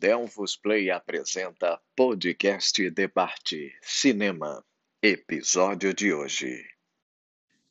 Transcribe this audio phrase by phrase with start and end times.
[0.00, 4.64] Delfos Play apresenta Podcast Debate Cinema.
[5.02, 6.66] Episódio de hoje.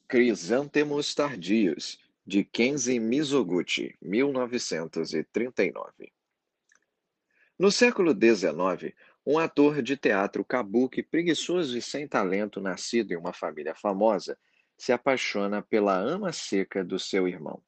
[0.07, 6.13] Crisântemos Tardios, de Kenzi Mizoguchi, 1939.
[7.57, 8.93] No século XIX,
[9.25, 14.37] um ator de teatro kabuki preguiçoso e sem talento, nascido em uma família famosa,
[14.77, 17.59] se apaixona pela ama seca do seu irmão.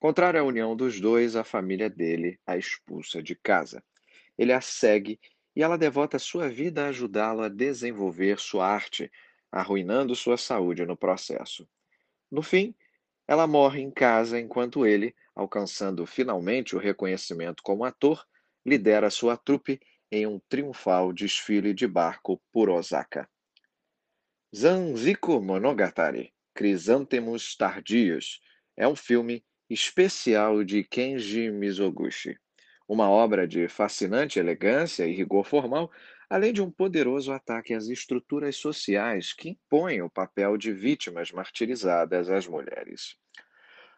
[0.00, 3.80] Contrário à união dos dois, a família dele a expulsa de casa.
[4.38, 5.20] Ele a segue
[5.54, 9.10] e ela devota sua vida a ajudá-lo a desenvolver sua arte,
[9.50, 11.68] arruinando sua saúde no processo.
[12.30, 12.74] No fim,
[13.28, 18.26] ela morre em casa enquanto ele, alcançando finalmente o reconhecimento como ator,
[18.64, 23.28] lidera sua trupe em um triunfal desfile de barco por Osaka.
[24.54, 28.40] Zanzico Monogatari, Crisântemos Tardios,
[28.76, 32.36] é um filme especial de Kenji Mizoguchi,
[32.92, 35.90] uma obra de fascinante elegância e rigor formal,
[36.28, 42.28] além de um poderoso ataque às estruturas sociais que impõem o papel de vítimas martirizadas
[42.28, 43.16] às mulheres.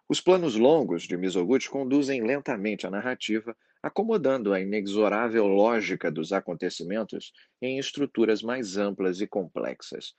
[0.08, 7.32] Os planos longos de Mizoguchi conduzem lentamente a narrativa, acomodando a inexorável lógica dos acontecimentos
[7.60, 10.14] em estruturas mais amplas e complexas.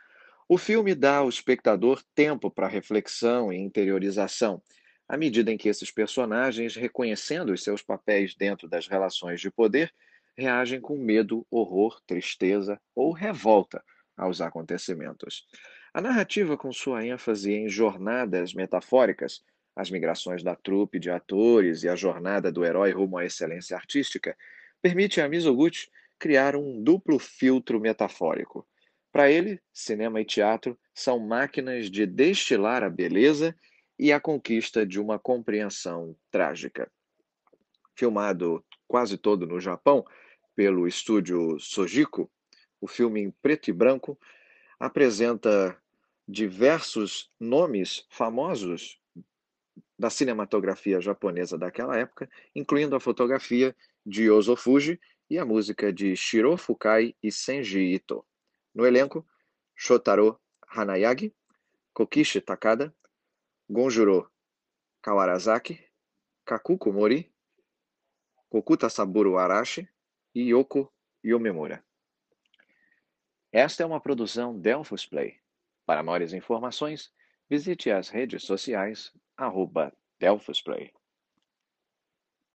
[0.50, 4.62] O filme dá ao espectador tempo para reflexão e interiorização,
[5.08, 9.94] à medida em que esses personagens, reconhecendo os seus papéis dentro das relações de poder,
[10.38, 13.84] reagem com medo, horror, tristeza ou revolta
[14.18, 15.46] aos acontecimentos.
[15.94, 19.44] A narrativa, com sua ênfase em jornadas metafóricas,
[19.76, 24.36] as migrações da trupe de atores e a jornada do herói rumo à excelência artística,
[24.82, 28.68] permite a Mizoguchi criar um duplo filtro metafórico.
[29.12, 33.56] Para ele, cinema e teatro são máquinas de destilar a beleza
[33.98, 36.92] e a conquista de uma compreensão trágica.
[37.96, 40.06] Filmado quase todo no Japão
[40.56, 42.30] pelo estúdio Sojiko,
[42.80, 44.18] o filme em preto e branco
[44.80, 45.78] apresenta
[46.28, 49.00] diversos nomes famosos
[49.98, 56.16] da cinematografia japonesa daquela época, incluindo a fotografia de Yozo Fuji e a música de
[56.16, 58.26] Shiro Fukai e Senji Ito.
[58.74, 59.26] No elenco,
[59.76, 61.34] Shotaro Hanayagi,
[61.94, 62.94] Kokishi Takada,
[63.70, 64.30] Gonjuro
[65.02, 65.80] Kawarazaki,
[66.46, 67.34] Kakuko Mori,
[68.48, 69.90] Kokuta Saburo Arashi
[70.36, 70.94] e Yoko
[71.24, 71.84] Yomemura.
[73.52, 75.40] Esta é uma produção Delphos Play.
[75.86, 77.12] Para maiores informações,
[77.50, 80.94] visite as redes sociais arroba Delphos Play.